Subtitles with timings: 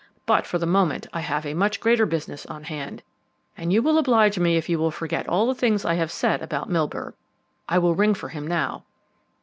[0.25, 3.03] But for the moment I have a much greater business on hand,
[3.55, 6.71] and you will oblige me if you forget all the things I have said about
[6.71, 7.13] Milburgh.
[7.69, 8.83] I will ring for him now."